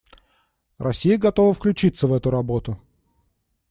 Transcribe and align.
Россия 0.79 1.19
готова 1.19 1.53
включиться 1.53 2.07
в 2.07 2.13
эту 2.13 2.31
работу. 2.31 2.81